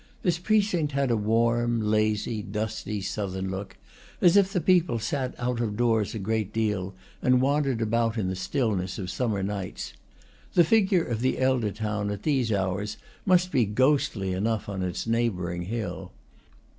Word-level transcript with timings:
This 0.23 0.39
precinct 0.39 0.93
had 0.93 1.11
a 1.11 1.15
warm, 1.15 1.79
lazy, 1.79 2.41
dusty, 2.41 3.01
southern 3.01 3.51
look, 3.51 3.77
as 4.19 4.35
if 4.35 4.51
the 4.51 4.59
people 4.59 4.97
sat 4.97 5.35
out 5.37 5.59
of 5.59 5.77
doors 5.77 6.15
a 6.15 6.17
great 6.17 6.51
deal, 6.51 6.95
and 7.21 7.39
wandered 7.39 7.83
about 7.83 8.17
in 8.17 8.27
the 8.27 8.35
stillness 8.35 8.97
of 8.97 9.11
summer 9.11 9.43
nights. 9.43 9.93
The 10.55 10.63
figure 10.63 11.03
of 11.03 11.19
the 11.21 11.37
elder 11.37 11.69
town, 11.71 12.09
at 12.09 12.23
these 12.23 12.51
hours, 12.51 12.97
must 13.27 13.51
be 13.51 13.63
ghostly 13.65 14.33
enough 14.33 14.67
on 14.67 14.81
its 14.81 15.05
neighboring 15.05 15.65
hill. 15.65 16.11